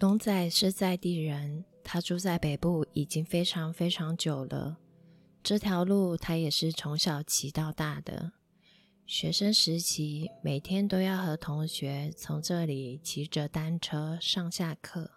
[0.00, 4.78] 龙仔是在地人，他住在北部已经非常非常久了。
[5.42, 8.30] 这条路他也是从小骑到大的。
[9.04, 15.10] 学生时期，每天都要和同学从这里骑着单车上下课。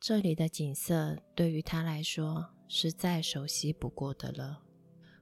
[0.00, 4.62] 这里的景色对于他来说是再熟悉不过的了。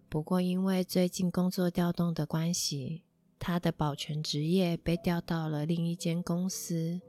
[0.09, 3.03] 不过，因为最近工作调动的关系，
[3.41, 7.01] 他的保全职业被调到了另一间公司，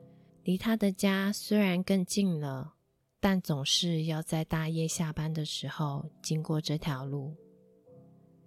[0.44, 2.74] 离他的家虽然更近了，
[3.20, 7.36] 但总是要在大夜下班的时候经过这条路。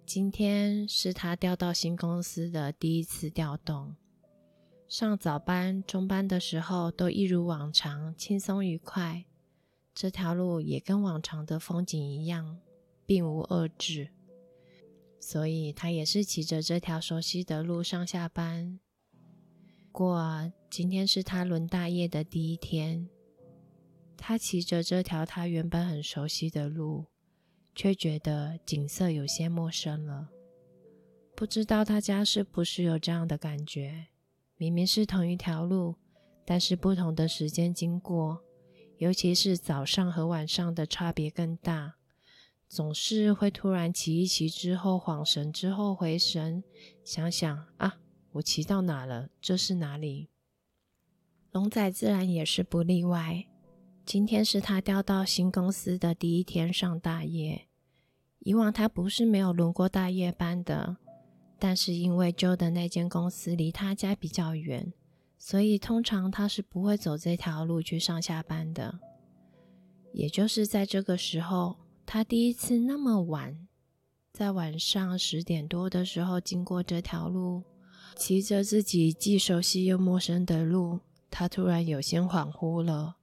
[0.05, 3.95] 今天是他调到新公司的第一次调动。
[4.89, 9.23] 上早班、中班的时候都一如往常，轻松愉快。
[9.95, 12.59] 这条路也跟往常的风景一样，
[13.05, 14.09] 并无二致。
[15.19, 18.79] 所以他也是骑着这条熟悉的路上下班。
[19.91, 23.07] 过今天是他轮大夜的第一天，
[24.17, 27.05] 他骑着这条他原本很熟悉的路。
[27.75, 30.31] 却觉得景色有些陌生了。
[31.35, 34.07] 不知道大家是不是有这样的感觉？
[34.57, 35.97] 明明是同一条路，
[36.43, 38.41] 但是不同的时间经过，
[38.97, 41.97] 尤其是早上和晚上的差别更大。
[42.67, 46.63] 总是会突然骑一骑之后晃神，之后回神，
[47.03, 47.99] 想想啊，
[48.31, 49.29] 我骑到哪了？
[49.39, 50.29] 这是哪里？
[51.53, 53.45] 龙仔自然也是不例外。
[54.07, 57.67] 今天是他调到新公司的第一天上大夜。
[58.39, 60.97] 以往他不是没有轮过大夜班的，
[61.59, 64.91] 但是因为 Joe 的那间公司离他家比较远，
[65.37, 68.99] 所以通常他是不会走这条路去上下班的。
[70.11, 73.67] 也就是在这个时候，他第一次那么晚，
[74.31, 77.61] 在晚上十点多的时候经过这条路，
[78.15, 80.99] 骑着自己既熟悉又陌生的路，
[81.35, 83.15] 他突然有些恍惚了。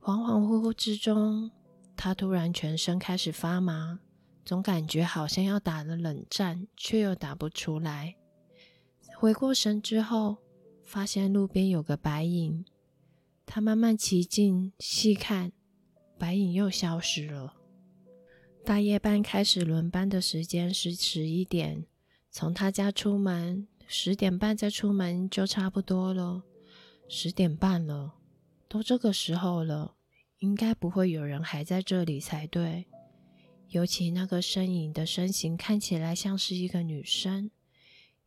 [0.00, 1.50] 恍恍惚惚之中，
[1.96, 3.98] 他突然全身开始发麻，
[4.44, 8.14] 总感觉好像要打了冷战，却又打不出来。
[9.18, 10.36] 回过神之后，
[10.84, 12.64] 发现路边有个白影，
[13.44, 15.50] 他慢慢骑近细看，
[16.16, 17.54] 白影又消失了。
[18.64, 21.86] 大夜班开始轮班的时间是十一点，
[22.30, 26.44] 从他家出门，十点半再出门就差不多了。
[27.08, 28.14] 十点半了。
[28.68, 29.94] 都这个时候了，
[30.38, 32.86] 应该不会有人还在这里才对。
[33.68, 37.50] 尤其那个身影的身形看起来像是一个女生，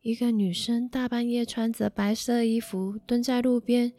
[0.02, 3.92] 一个女生大半夜穿着白色衣服蹲在路边，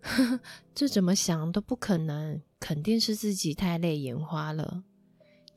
[0.00, 0.40] 呵呵
[0.74, 4.84] 这怎么想都不可能，肯定是自己太累眼花了。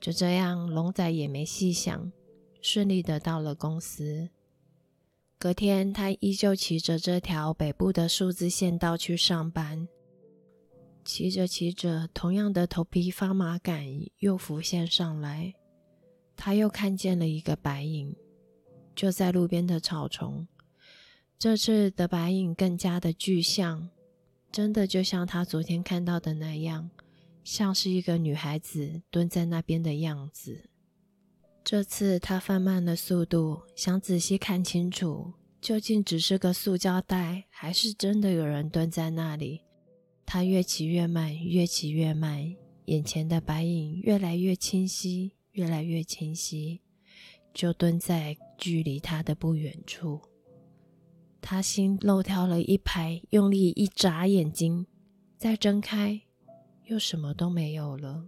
[0.00, 2.12] 就这样，龙仔也没细想，
[2.60, 4.30] 顺利的到了公司。
[5.40, 9.86] 隔天，他依旧骑着这条北部的数字线道去上班。
[11.04, 13.86] 骑着骑着，同样的头皮发麻感
[14.18, 15.54] 又浮现上来。
[16.36, 18.16] 他又看见了一个白影，
[18.96, 20.48] 就在路边的草丛。
[21.38, 23.88] 这次的白影更加的具象，
[24.50, 26.90] 真的就像他昨天看到的那样，
[27.44, 30.67] 像是一个女孩子蹲在那边的样子。
[31.70, 39.60] 这次他放慢了速度，想仔细看清楚，究竟只是个塑胶袋，还是真的有人蹲在那里。
[40.24, 46.80] 他越骑越慢，越骑越慢，眼前的白影越来越清晰，越来越清晰，
[47.52, 50.22] 就蹲在距离他的不远处。
[51.42, 54.86] 他心漏跳了一拍，用力一眨眼睛，
[55.36, 56.18] 再睁开，
[56.86, 58.26] 又什么都没有了。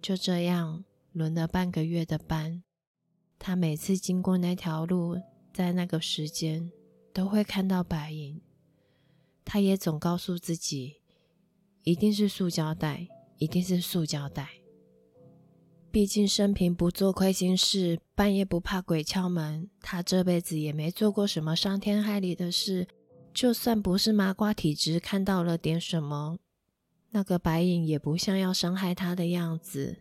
[0.00, 0.82] 就这样
[1.12, 2.62] 轮了半个月的班，
[3.38, 5.20] 他每次经过那条路，
[5.52, 6.70] 在那个时间
[7.12, 8.40] 都会看到白影。
[9.44, 10.96] 他也总告诉自己，
[11.82, 14.48] 一定是塑胶袋，一定是塑胶袋。
[15.90, 19.68] 毕竟生平不做亏心事，半夜不怕鬼敲门。
[19.80, 22.86] 他这辈子也没做过什么伤天害理的事。
[23.34, 26.38] 就算不是麻瓜体质，看到了点什么，
[27.10, 29.98] 那个白影也不像要伤害他的样子。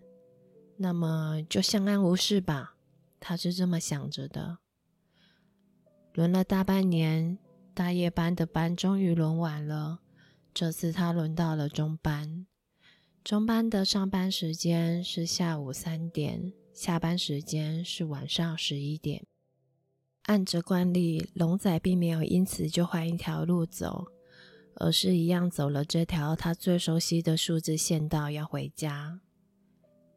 [0.82, 2.76] 那么就相安无事吧，
[3.20, 4.60] 他是这么想着的。
[6.14, 7.38] 轮了大半年。
[7.72, 10.00] 大夜班的班终于轮完了，
[10.54, 12.46] 这次他轮到了中班。
[13.24, 19.26] 中班的上班时间是下午三点，下班时间是晚上十一点。
[20.24, 24.08] 按着惯例，龙仔并没有因此就换一条路走，
[24.76, 29.22] 而是一样走了这条他最熟悉的数字线道要回家。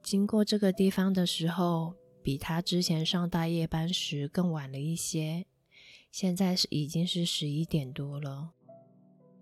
[0.03, 5.47] 经过这个地方的时候，比他之前上大夜班时更晚了一些。
[6.11, 8.51] 现在是已经是十一点多了。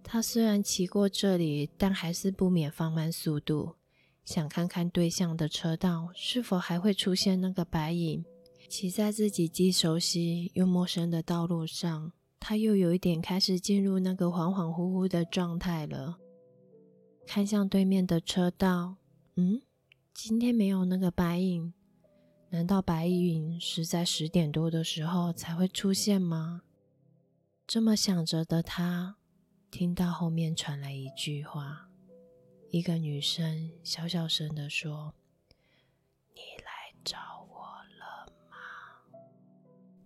[0.05, 3.77] 他虽然骑过这里，但还是不免放慢速度，
[4.25, 8.25] 想看看对向的车道是否还会出现那个白影。
[8.69, 16.19] 骑在自己既熟悉又陌生的道路上，他又有一点开始进入那个恍恍惚惚的状态了。
[17.27, 18.97] 看向对面的车道，
[19.35, 19.61] 嗯，
[20.23, 21.73] 今天没有那个白影。
[22.51, 26.61] 难道白影是在十点多的时候才会出现吗？
[27.67, 29.17] 这么想着的他，
[29.71, 31.89] 听到后面传来一句话，
[32.69, 35.15] 一个女生小小声的说
[36.37, 37.17] ：“你来找
[37.49, 37.57] 我
[37.99, 39.19] 了吗？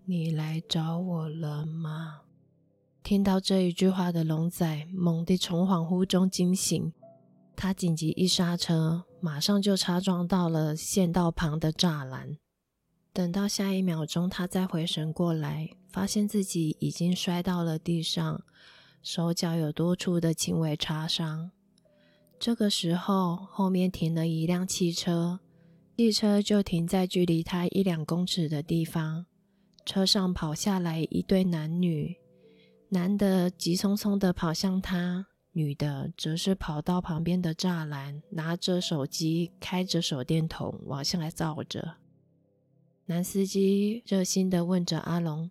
[0.04, 2.20] 你来找我了吗？”
[3.02, 6.92] 听到这一句话的龙仔猛地从恍惚中惊醒。
[7.56, 12.36] 他紧急一刹车，马上就擦撞到了县道旁的栅栏。
[13.10, 18.44] 等到下一秒钟，他再回神过来，发现自己已经摔到了地上，
[19.02, 21.50] 手脚有多处的轻微擦伤。
[22.38, 25.40] 这个时候，后面停了一辆汽车，
[25.96, 29.24] 汽车就停在距离他一两公尺的地方。
[29.86, 32.14] 车上跑下来一对男女，
[32.90, 35.28] 男的急匆匆的跑向他。
[35.56, 41.94] 女的则是跑到旁边的栅栏，拿着手机，开着手电筒往下来照着。
[43.06, 45.48] 男司机热心的问着阿龙：“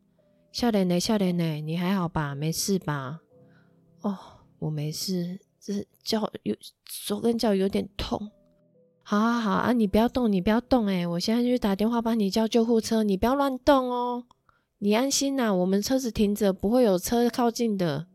[0.52, 1.00] 笑脸呢？
[1.00, 1.62] 笑脸呢？
[1.62, 2.36] 你还好吧？
[2.36, 3.22] 没事吧
[4.02, 4.18] ？”“哦，
[4.60, 6.54] 我没事，这脚有
[6.86, 8.30] 手跟脚有点痛。
[9.04, 14.26] ”“好好好啊，你不要动，你不要动，哎，我现在去打电话帮你叫救护车，你不要乱动哦。
[14.80, 18.08] 你安心呐，我们车子停着，不会有车靠近的。”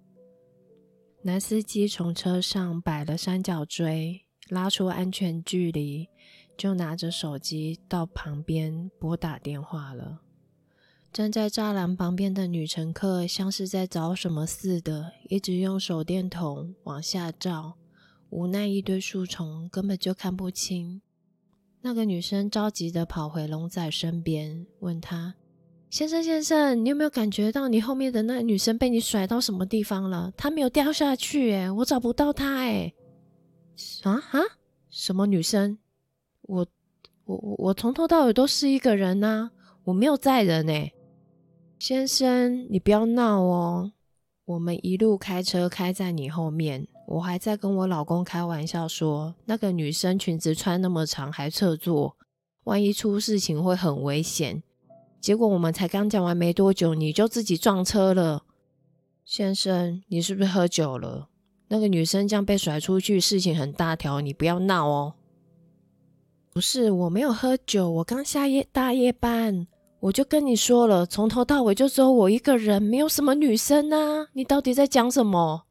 [1.29, 6.09] 男司机从车上摆了三角锥，拉出安全距离，
[6.57, 10.23] 就拿着手机到旁边拨打电话了。
[11.13, 17.77] 站在栅栏旁边的女乘客像是在找什么似的，一直用手电筒往下照，
[18.31, 21.03] 无奈一堆树丛根本就看不清。
[21.83, 25.35] 那个女生着急的跑回龙仔身边，问他。
[25.91, 30.31] 先生，先生，你有没有感觉到你后面的那女生被你甩到什么地方了？
[30.37, 32.93] 她没有掉下去，哎，我找不到她，哎，
[34.03, 34.39] 啊啊，
[34.91, 35.79] 什么女生？
[36.43, 36.67] 我
[37.25, 39.51] 我我我从头到尾都是一个人呐，
[39.85, 40.93] 我没有载人哎。
[41.79, 43.93] 先生，你不要闹哦，
[44.45, 52.15] 我们一路开车开在你后面，我还在跟我老公开玩笑说，那个女生裙子穿那么长还侧坐，
[52.65, 54.63] 万一出事情会很危险。
[55.21, 58.45] 结果我们才刚讲完没多久，你就自己撞车了，
[59.25, 61.29] 先生，你是不是喝酒了？
[61.69, 65.15] 那个女生这样被甩出去，事情很大条，你不要闹哦。
[66.51, 69.67] 不是，我没有喝酒，我刚下夜大夜班，
[70.01, 74.29] 我就跟你说了，从头到尾就只有我一个人，没有什么女生啊。
[74.33, 75.67] 你到底在讲什么？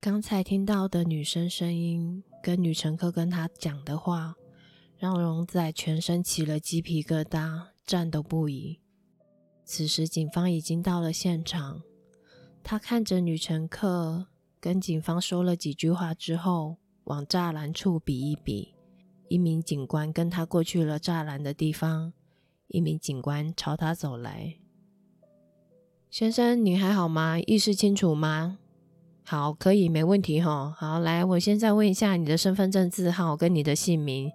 [0.00, 4.36] 刚才听到的女生声音跟女乘客跟他讲的话，
[4.96, 7.62] 让荣仔全身起了鸡皮疙瘩。
[7.86, 8.80] 战斗不已。
[9.64, 11.82] 此时，警方已经到了现场。
[12.62, 14.26] 他看着女乘客，
[14.60, 18.74] 跟警方说了几句话之后，往栅栏处比一比。
[19.28, 22.12] 一名警官跟他过去了栅栏的地方。
[22.68, 24.56] 一名警官朝他走来
[26.10, 27.38] ：“先生，你还好吗？
[27.40, 28.58] 意识清楚吗？
[29.24, 30.74] 好，可以，没问题哈。
[30.76, 34.30] 好，来，我现在问一下你的身份证字号跟你的姓名。”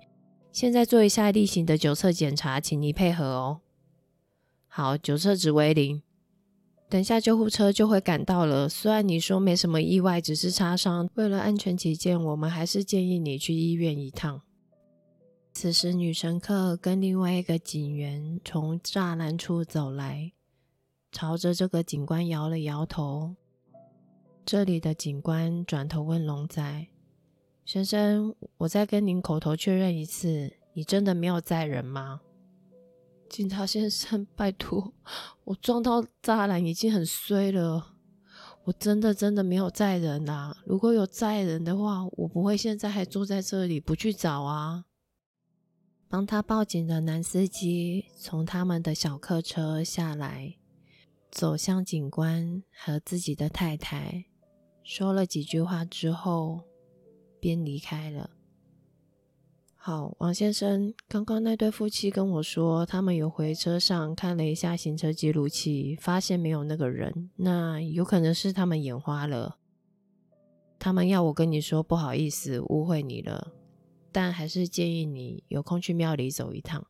[0.52, 3.62] 现在做一下例行的酒测检查，请你配合哦。
[4.68, 6.02] 好，酒测值为零。
[6.90, 8.68] 等下救护车就会赶到了。
[8.68, 14.42] 虽然你说没什么意外，只是擦伤，为了安全起见，我们还是建议你去医院一趟。
[15.54, 20.34] 此时，女乘客跟另外一个警员从栅栏处走来，
[21.14, 23.36] 朝着这个警官摇了摇头。
[24.46, 26.88] 这里的警官转头问龙仔。
[27.64, 32.22] 先生，我再跟您口头确认一次，你真的没有载人吗？
[33.30, 34.94] 警察先生，拜托，
[35.46, 37.94] 我撞到栅栏已经很衰了，
[38.66, 40.58] 我真的真的没有载人啊！
[40.66, 44.84] 如果有载人的话，我不会现在还坐在这里不去找啊。
[46.10, 50.58] 帮他报警的男司机从他们的小客车下来，
[51.32, 54.26] 走向警官和自己的太太，
[54.84, 56.71] 说了几句话之后。
[57.42, 58.30] 便离开了。
[59.76, 67.32] 好，王先生，刚刚那对夫妻跟我说，他们有回车上看了一下行车记录器，发现没有那个人。
[67.36, 69.58] 那有可能是他们眼花了。
[70.78, 73.52] 他们要我跟你说，不好意思，误会你了。
[74.12, 76.86] 但还是建议你有空去庙里走一趟。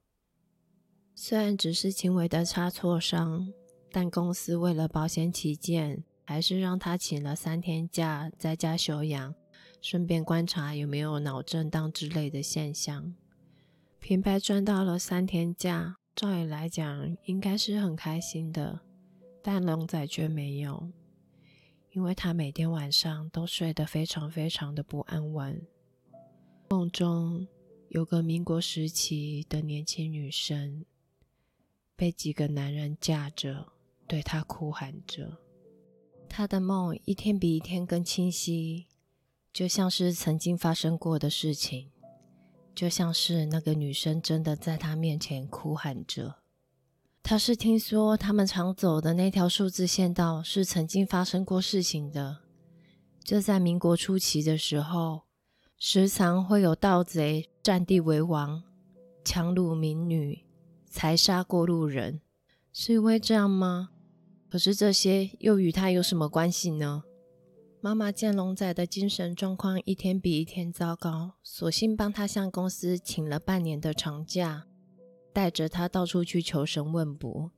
[1.15, 3.53] 虽然只是轻微的擦挫伤，
[3.89, 6.03] 但公司为了保险起见。
[6.24, 9.36] 还是让他请了三天假在家休养，
[9.81, 13.15] 顺便观察有没有脑震荡之类的现象。
[14.00, 18.81] 平白赚到了三天假，照理来讲应该是很开心的，
[19.43, 20.91] 但龙仔却没有，
[21.91, 25.65] 因为他每天晚上都睡得非常非常的不安稳。
[26.69, 27.47] 梦中
[27.89, 30.85] 有个民国时期的年轻女生，
[31.95, 33.73] 被几个男人架着，
[34.07, 35.38] 对他哭喊着。
[36.29, 38.88] 他的梦一天比一天更清晰，
[39.53, 41.91] 就像是曾经发生过的事情。
[42.74, 46.36] 就像是那个女生真的在他面前哭喊着。
[47.22, 52.38] 他是听说他们常走的那条数字线道是曾经发生过事情的。
[53.24, 55.24] 就在民国初期的时候，
[55.77, 58.63] 时常会有盗贼占地为王，
[59.24, 60.46] 强掳民女，
[60.88, 62.22] 才杀过路人，
[62.74, 63.89] 是因为这样吗？
[64.50, 67.03] 可是这些又与他有什么关系呢？
[67.83, 74.67] 妈妈见龙仔的精神状况一天比一天糟糕，索性帮他向公司请了半年的长假，
[75.33, 77.50] 带着他到处去求神问卜。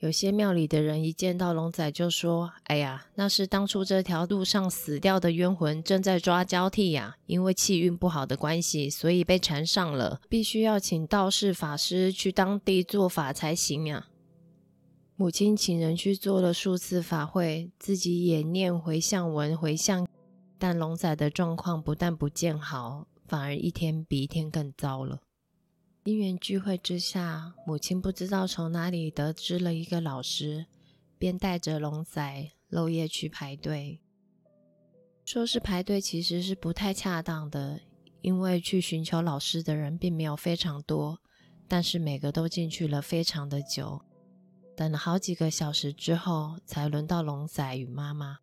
[0.00, 14.08] 有些庙里的人一见到龙仔就说：“哎呀，那是当初这条路上死掉的冤魂正在抓交替呀，因为气运不好的关系，所以被缠上了，必须要请道士法师去当地做法才行啊。”
[15.16, 20.08] 母亲请人去做了数次法会，自己也念回向文回向，
[20.58, 25.20] 但龙仔的状况不但不见好，反而一天比一天更糟了。
[26.02, 30.66] 因缘聚会之下，母亲不知道从哪里得知了一个老师，
[31.16, 34.00] 便带着龙仔漏夜去排队。
[35.24, 37.80] 说是排队，其实是不太恰当的，
[38.20, 41.20] 因为去寻求老师的人并没有非常多，
[41.68, 44.02] 但是每个都进去了非常的久。
[44.76, 48.38] 等了好几个小时之后，才轮到龙仔与妈妈。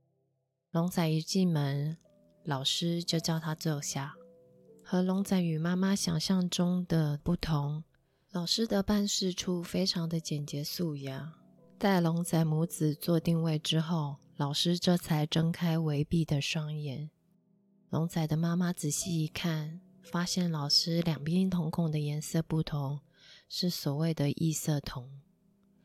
[0.72, 1.98] 龙仔一进门，
[2.46, 4.16] 老师就叫他坐下。
[4.82, 7.84] 和龙仔与妈妈想象中的不同，
[8.32, 11.34] 老师的办事处非常的简洁素雅。
[11.78, 17.10] 待龙仔母子做定位之后，老师这才睁开微闭的双眼。
[17.90, 23.02] 龙仔的妈妈仔细一看，发现老师两边瞳孔的颜色不同，
[23.50, 25.22] 是所谓的异色瞳。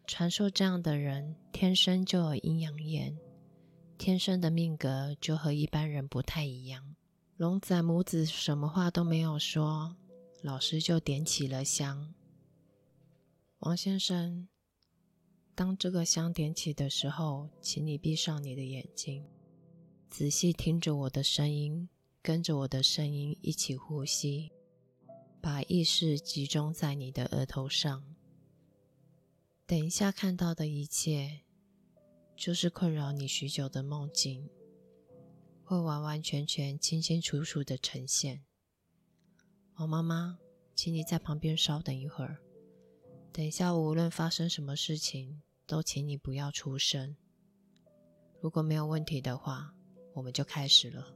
[0.06, 3.18] 传说这样的人天生就有阴阳眼，
[3.98, 6.94] 天生的命格就和一般人不太一样。
[7.36, 9.96] 龙仔母子什么话都没有说，
[10.42, 12.14] 老师就点起了香。
[13.58, 14.46] 王先生，
[15.56, 19.26] 当这个香点起的时候，请你闭上你的眼睛，
[20.08, 21.88] 仔细听着我的声音，
[22.22, 24.52] 跟着我的声音一起呼吸，
[25.40, 28.15] 把意识集中在你的额头上。
[29.68, 31.40] 等一下看到的一切，
[32.36, 34.48] 就是困扰你许久的梦境，
[35.64, 38.44] 会完完全全、清清楚楚的呈现。
[39.74, 40.38] 王妈妈，
[40.76, 42.38] 请你在旁边稍等一会儿。
[43.32, 47.16] 等一下，无论发生什么事情，都请你不要出声。
[48.40, 49.74] 如果没有问题的话，
[50.14, 51.12] 我们就开始了。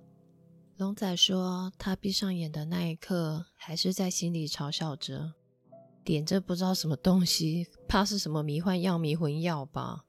[0.76, 5.34] 龙仔说，他闭上眼的那一刻，还是在心里嘲笑着。
[6.10, 10.04] 点这不知道什么东西，怕是什么迷幻药、迷魂药吧？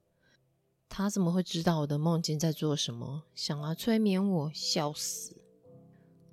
[0.88, 3.22] 他怎么会知道我的梦境在做什么？
[3.36, 4.50] 想要催眠我？
[4.52, 5.36] 笑死！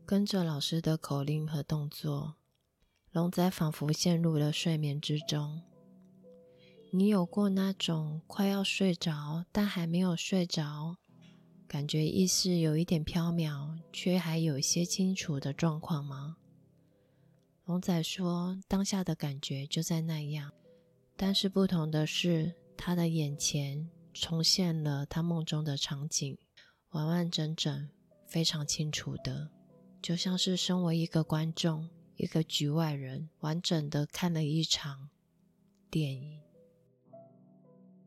[0.07, 2.33] 跟着老师的口令和动作，
[3.11, 5.61] 龙仔仿佛陷入了睡眠之中。
[6.91, 10.97] 你有过那种快要睡着但还没有睡着，
[11.67, 16.37] 感觉意识有一点飘渺，却还有一些清楚的状况吗？
[17.69, 20.51] 龙仔说：“当下的感觉就在那样，
[21.15, 26.35] 但是不同的是，他的眼前重现了他梦中的场景，
[26.89, 27.87] 完完整整、
[28.25, 29.51] 非常清楚的，
[30.01, 35.07] 就像是身为一个观众、一个局外人，完整的看了一场
[35.91, 36.41] 电影。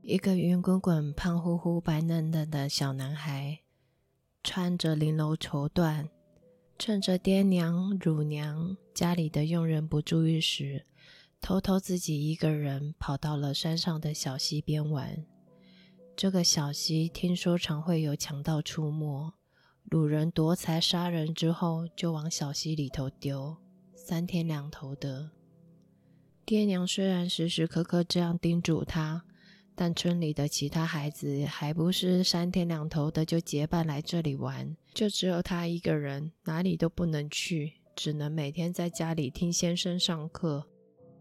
[0.01, 3.61] 一个圆滚滚、胖乎乎、白嫩嫩的小男孩，
[4.43, 6.09] 穿着绫罗绸缎。”
[6.79, 10.85] 趁着爹娘、乳娘家里的佣人不注意时，
[11.41, 15.25] 偷偷自己一个人跑到了山上的小溪边玩。
[16.17, 19.33] 这个小溪听说常会有强盗出没，
[19.89, 23.57] 掳人夺财、杀人之后就往小溪里头丢，
[23.95, 25.31] 三天两头的。
[26.45, 29.25] 爹娘虽然时时刻刻这样叮嘱他。
[29.75, 40.67] 但村里的其他孩子还不是三天两头的就结伴来这里玩，就只有他一个人，哪里都不能去，只能每天在家里听先生上课。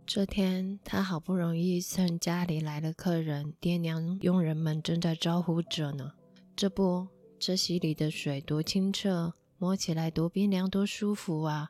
[0.06, 6.12] 这天，他好不容易趁家里来了客人，爹娘佣人们正在招呼着呢，
[6.56, 7.08] 这不，
[7.40, 11.70] 这溪里的水多清澈，摸起来多冰凉，多舒服啊！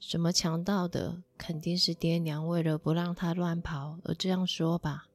[0.00, 5.06] 什么强盗的，肯定是爹娘为了不让他乱跑而这样说吧。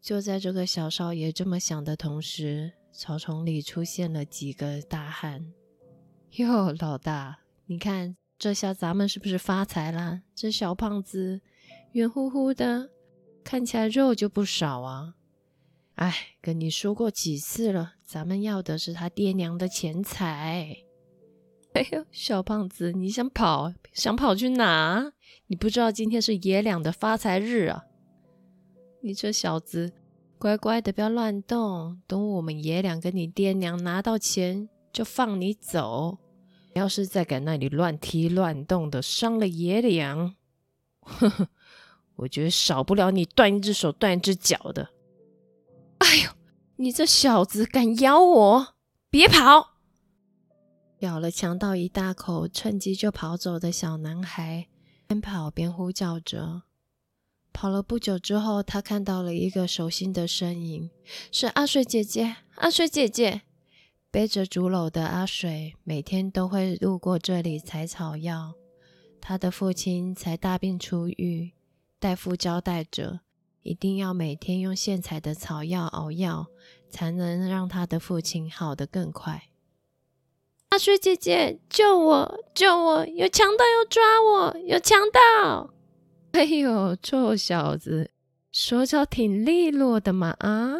[0.00, 5.52] 就在这个小少爷这么想的同时，草丛里出现了几个大汉。
[6.36, 10.22] 哟，老大，你看这下咱们是不是发财啦？
[10.34, 11.40] 这小胖子
[11.92, 12.90] 圆乎乎的，
[13.44, 15.14] 看起来肉就不少啊！
[15.96, 20.76] 哎，跟你说过几次了，咱们要的是他爹娘的钱财。
[21.74, 23.74] 哎呦，小胖子，你想跑？
[23.92, 25.12] 想跑去哪？
[25.48, 27.84] 你不知道今天是爷俩的发财日啊！
[29.02, 29.92] 你这小子，
[30.38, 32.00] 乖乖的，不要乱动。
[32.06, 36.18] 等我们爷俩跟你爹娘拿到钱，就放你走。
[36.74, 40.36] 要是再敢那里乱踢乱动的，伤了爷俩，
[41.00, 41.48] 呵呵，
[42.16, 44.90] 我觉得少不了你断一只手、断一只脚的。
[45.98, 46.30] 哎呦，
[46.76, 48.74] 你这小子敢咬我，
[49.08, 49.78] 别跑！
[50.98, 54.68] 咬了强盗一大口，趁机就跑走的小男孩，
[55.06, 56.64] 边跑边呼叫着。
[57.60, 60.90] 跑了不久之后，他看到了一个熟悉的身影，
[61.30, 62.36] 是阿水姐姐。
[62.54, 63.42] 阿水姐姐
[64.10, 68.54] 背着竹篓的阿水，每天都会路过这里采草药。
[69.20, 71.52] 他的父亲才大病初愈，
[71.98, 73.20] 大夫交代着，
[73.60, 76.46] 一定要每天用现采的草药熬药，
[76.88, 79.50] 才能让他的父亲好得更快。
[80.70, 82.40] 阿水姐姐，救我！
[82.54, 83.06] 救我！
[83.06, 84.56] 有强盗要抓我！
[84.66, 85.74] 有强盗！
[86.32, 88.10] 哎呦，臭小子，
[88.52, 90.76] 手脚挺利落的嘛啊！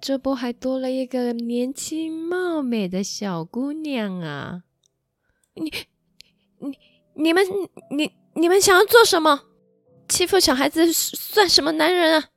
[0.00, 4.64] 这不还多了一个年轻貌美的小姑娘啊！
[5.54, 5.70] 你、
[6.58, 6.78] 你、
[7.14, 7.44] 你们、
[7.90, 9.44] 你、你们想要做什么？
[10.08, 12.30] 欺负小孩子算什么男人啊？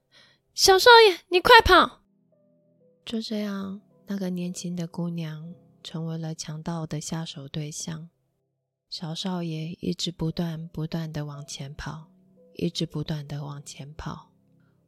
[0.53, 2.01] 小少爷，你快跑！
[3.05, 8.09] 就这样，那个年轻的姑娘成为了强盗的下手对象。
[8.89, 12.11] 小少爷一直不断、不断的往前跑。
[12.57, 14.31] 一直不断的往前跑，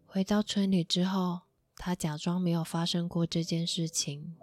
[0.05, 1.41] 回到村里之后，
[1.75, 4.35] 他假装没有发生过这件事情。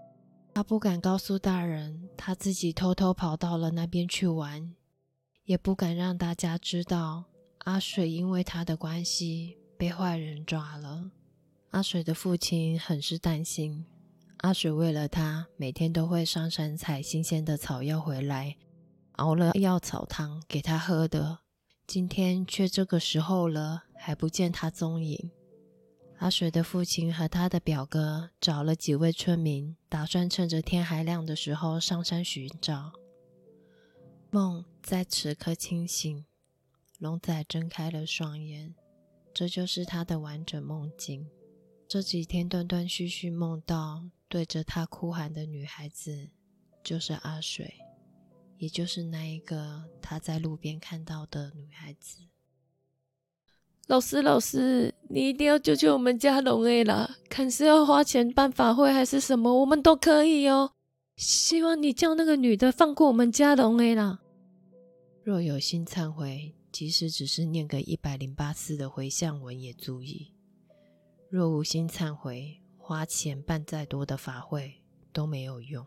[0.54, 4.74] 他不敢告诉大人，他自己偷偷跑到了那边去玩，
[5.44, 7.24] 也不敢让大家知道
[7.64, 11.10] 阿水因为他的关系被坏人抓了。
[11.70, 13.84] 阿水的父亲很是担心，
[14.38, 18.56] 阿水为了他，每天都会上山采新鲜的草药回来，
[19.12, 21.43] 熬了药草汤给他喝的。
[21.86, 25.30] 今天却这个时候了，还不见他踪影。
[26.18, 32.92] 阿水的父亲和他的表哥找了几位村民，打算趁着天还亮的时候上山寻找。
[34.30, 36.24] 梦在此刻清醒，
[36.98, 38.74] 龙仔睁开了双眼，
[39.34, 41.28] 这就是他的完整梦境。
[41.86, 46.30] 这几天断断续续梦到对着他哭喊的女孩子，
[46.82, 47.83] 就是阿水。
[48.58, 52.18] 也就是那一个他在路边看到的女孩子。
[53.86, 57.16] 老师，老师，你一定要救救我们家龙 A 啦！
[57.28, 60.72] 看是要花钱办法会还是什么，我们都可以哦。
[61.16, 64.20] 希望你叫那个女的放过我们家龙 A 啦。
[65.22, 70.32] 若有心忏悔，即使只是念个一百零八次的回向文也足矣；
[71.28, 75.86] 若无心忏悔，花钱办再多的法会都没有用。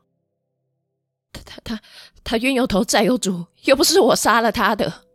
[1.46, 1.82] 他他
[2.24, 5.06] 他冤有头债有主，又不是我杀了他的，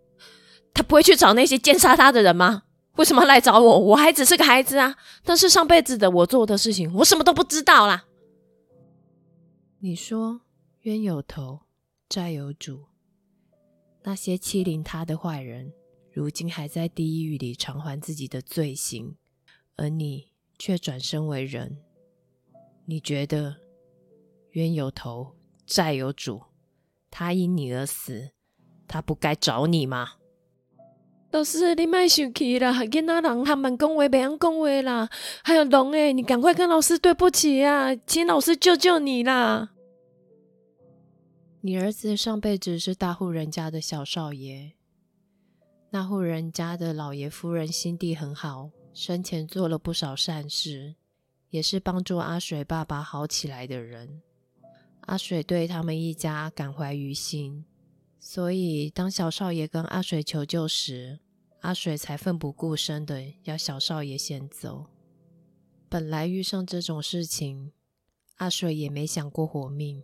[0.75, 2.65] 他不会去找那些奸杀他的人吗？
[2.97, 3.79] 为什么来找我？
[3.79, 4.97] 我还只是个孩子啊！
[5.25, 8.05] 但是上辈子的我做的事情，我什么都不知道啦。
[9.79, 10.43] 你说
[10.83, 11.61] 冤有头
[12.09, 12.85] 债有主，
[14.03, 15.73] 那些欺凌他的坏人，
[16.13, 19.17] 如今还在地狱里偿还自己的罪行，
[19.77, 21.79] 而你却转生为人，
[22.85, 23.57] 你觉得
[24.51, 25.35] 冤有头？
[25.73, 26.43] 债有主，
[27.11, 28.33] 他因你而死，
[28.87, 30.17] 他不该找你吗？
[31.31, 32.75] 老师，你卖生气啦！
[32.83, 35.09] 囡仔人他们恭维，别人恭维啦。
[35.43, 39.71] 还有龙诶，你赶快跟老师对不起啊，请老师救救你啦！
[41.63, 44.73] 你儿子上辈子是大户人家的小少爷，
[45.89, 50.97] 那户人家的老爷夫人心地很好，生前做了不少善事，
[51.49, 54.21] 也是帮助阿水爸爸好起来的人。
[55.03, 57.65] 阿水对他们一家感怀于心，
[58.21, 61.19] 所以当小少爷跟阿水求救时，
[61.61, 64.87] 阿水才奋不顾身的要小少爷先走。
[65.89, 67.73] 本来遇上这种事情，
[68.37, 70.03] 阿水也没想过活命。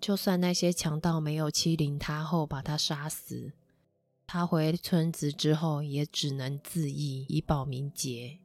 [0.00, 3.52] 就算那些强盗没有欺凌他后把他杀死，
[4.26, 8.40] 他回村子之后也只能自缢以保名节。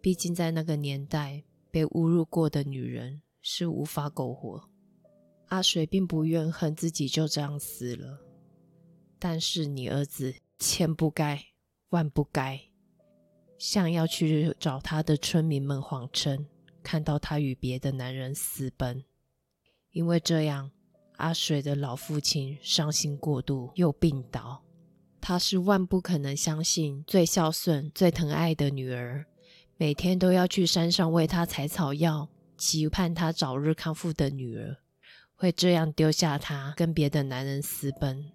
[0.00, 3.22] 毕竟在那个年代，被侮辱过的女人。
[3.50, 4.62] 是无法苟活。
[5.46, 8.20] 阿水并不怨恨自己就这样死了，
[9.18, 11.42] 但是你儿子千不该
[11.88, 12.60] 万不该
[13.56, 16.46] 向要去找他的村民们谎称
[16.82, 19.02] 看到他与别的男人私奔，
[19.92, 20.70] 因为这样
[21.16, 24.62] 阿水的老父亲伤心过度又病倒。
[25.22, 29.24] 他是万不可能相信最孝顺、最疼爱的女儿，
[29.78, 34.76] 每天都要去山上为他采草药，期盼他早日康复的女儿，
[35.36, 38.32] 会这样丢下他跟别的男人私奔。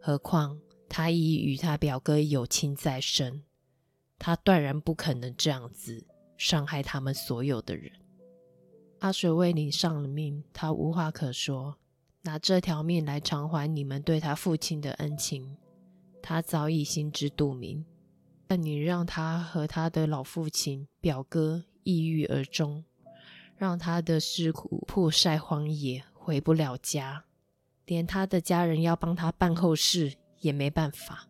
[0.00, 3.44] 何况他已与他表哥有亲在身，
[4.18, 6.06] 他断然不可能这样子
[6.38, 7.92] 伤害他们所有的人。
[9.00, 11.76] 阿水为你上了命，他无话可说，
[12.22, 15.56] 拿这条命来偿还你们对他父亲的恩情。
[16.22, 17.84] 他早已心知肚明，
[18.46, 22.84] 但你让他和他的老父亲、表哥抑郁而终，
[23.60, 27.26] 让他的尸骨曝晒荒野，回不了家，
[27.84, 31.28] 连他的家人要帮他办后事也没办法。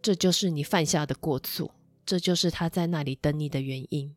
[0.00, 1.74] 这就是你犯下的过错，
[2.06, 4.14] 这就是他在那里等你的原因。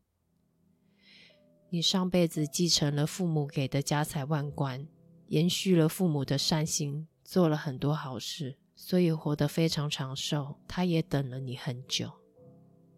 [1.71, 4.87] 你上辈子继承了父母给的家财万贯，
[5.29, 8.59] 延续了父母的善心，做了很多好事。
[8.75, 12.11] 所以活得非常长寿，他也等了你很久，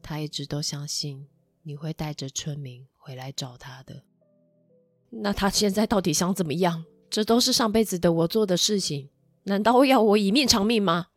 [0.01, 1.25] 他一直都相信
[1.63, 4.03] 你会带着村民回来找他的。
[5.09, 6.85] 那他现在到底想怎么样？
[7.09, 9.09] 这都是上辈子的我做的事情，
[9.43, 11.07] 难道要我以命偿命吗？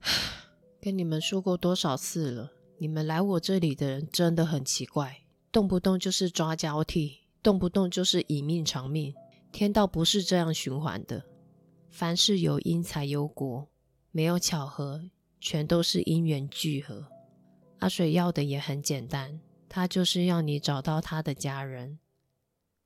[0.82, 9.14] 跟你们说过多少次了，你们来我这里的人真的很奇怪，动不动就是抓交替，动不动就是以命偿命，
[9.52, 11.24] 天道不是这样循环的。
[11.90, 13.68] 凡事有因才有果，
[14.10, 17.06] 没有巧合，全都是因缘聚合。
[17.78, 21.98] 阿水要的也很简单，他就是要你找到他的家人，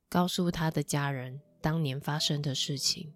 [0.09, 3.13] 告诉他的家人当年发生的事情，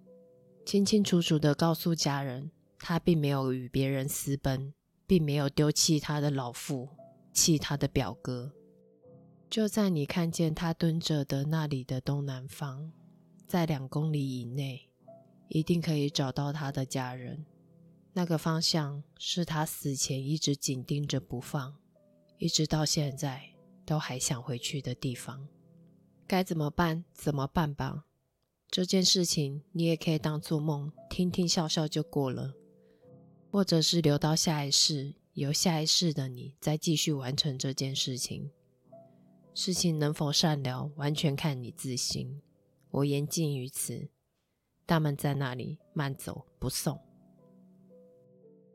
[0.65, 4.73] 清清楚楚的告诉家人，他并没有与别人私奔，
[5.07, 6.89] 并没有丢弃他的老父，
[7.33, 8.53] 弃他的表哥。
[9.49, 12.93] 就在你看见他蹲着的那里的东南方，
[13.47, 14.89] 在两公里以内。
[15.49, 17.47] 一定可以找到他的家人。
[18.17, 21.77] 那个方向是他死前一直紧盯着不放，
[22.39, 23.51] 一直到现在
[23.85, 25.47] 都还想回去的地方。
[26.27, 27.05] 该怎么办？
[27.13, 28.07] 怎么办吧？
[28.71, 32.55] 这件事情你也可以当做梦，听听笑笑就过了，
[33.51, 38.51] 或者是留到下一世，由下一世的你再继续完成这件事情。
[39.53, 42.41] 事情能否善了，完全看你自心。
[42.93, 44.09] 我言尽于此。
[44.87, 46.99] 大门在那里，慢走不送。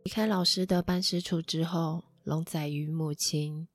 [0.04, 3.68] 离开老师的办事处之后，龙仔与母亲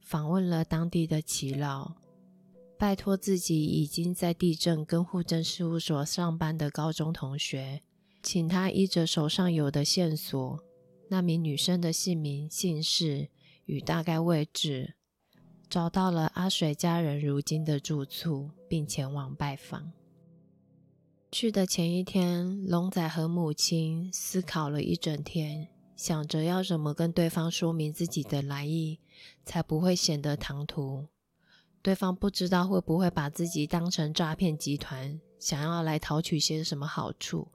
[0.00, 1.94] 访问了当地的耆老，
[2.76, 7.80] 拜托自己已经在地震跟户政事务所上班的高中同学，
[8.24, 10.58] 请他依着手上有的线索，
[11.08, 13.28] 那名女生的姓名、姓氏
[13.66, 14.94] 与大概位置，
[15.70, 19.92] 找到了阿水家人如今的住处，并前往拜访。
[21.38, 28.98] 去的前一天，龙仔和母亲思考了一整天，想着要怎么跟对方说明自己的来意，
[29.44, 31.08] 才不会显得唐突。
[31.82, 37.48] 对方不知道会不会把自己当成诈骗集团，想要来讨取些什么好处。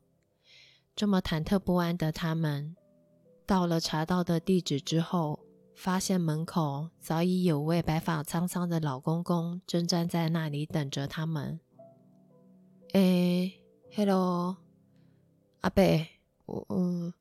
[0.96, 2.76] 这么忐忑不安的他们，
[3.48, 5.40] 到了查到的地址之后，
[5.74, 11.60] 发现门口早已有位白发苍苍的老公公正站在那里等着他们。
[12.94, 13.58] 诶。
[13.94, 14.56] Hello，
[15.60, 16.08] 阿贝，
[16.46, 17.14] 我嗯，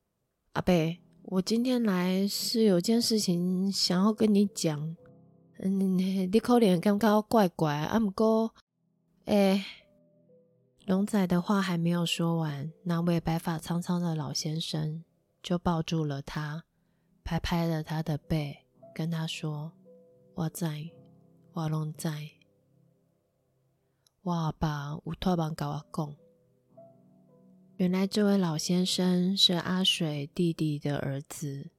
[0.52, 4.96] 阿贝，我今天来是有件事情想要跟你讲。
[5.58, 8.54] 嗯，你可能感觉怪怪，啊，不过，
[9.24, 9.64] 诶，
[10.86, 15.02] 龙仔的话还没有说完，那位白发苍苍的老先生
[15.42, 16.62] 就抱住了他，
[17.24, 18.58] 拍拍了他的背，
[18.94, 19.72] 跟他说
[20.34, 20.88] ：“我在，
[21.52, 22.08] 我龙仔，
[24.22, 26.14] 我阿爸有托梦跟我讲。”
[27.80, 31.70] 原来这位老先生是阿水弟弟的儿子，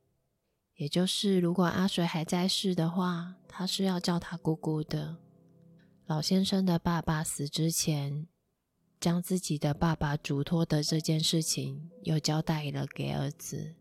[0.78, 5.18] 也就是如果阿水还在世的话，他是要叫他姑姑的。
[6.08, 8.26] 老先生的爸爸死之前，
[9.00, 13.76] 将自己的爸爸嘱托的这件事情又交代了给儿子。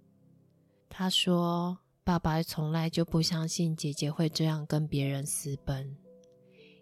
[0.90, 5.96] 他说：“爸爸从来就不相信姐姐会这样跟别人私奔，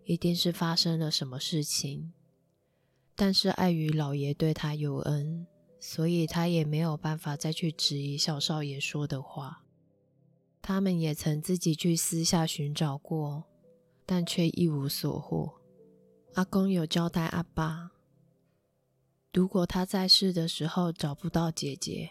[0.05, 2.13] 一定是发生了什么事情。”
[3.21, 5.45] 但是碍于老爷对他有恩，
[5.81, 9.65] 所以他也没有办法再去质疑小少爷说的话。
[10.63, 13.43] 他们也曾自己去私下寻找过，
[14.07, 15.55] 但却一无所获。
[16.35, 17.91] 阿公有交代阿爸，
[19.33, 22.11] 如果他在世的时候找不到姐姐，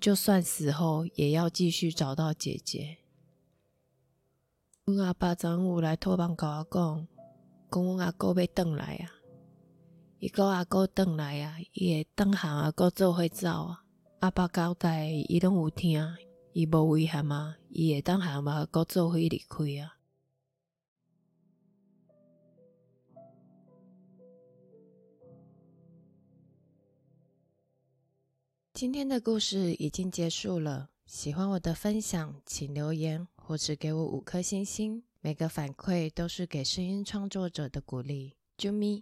[0.00, 2.96] 就算死后也要继续找到姐姐。
[4.86, 7.08] 阮阿爸昨午来托梦甲我讲，
[7.70, 9.23] 讲阮阿哥要转来啊！
[10.24, 13.84] 伊个阿哥转来啊，伊会转行阿哥做伙走啊。
[14.20, 16.16] 阿爸交代伊拢有听，
[16.54, 19.98] 伊无遗憾啊，伊会转行阿哥做伙离开啊。
[28.72, 30.88] 今天的故事已经结束了。
[31.04, 35.02] 喜欢我的分享，请留言或是给我五颗星星。
[35.20, 38.38] 每个反馈都是给声音创作者的鼓励。
[38.56, 38.92] 啾咪。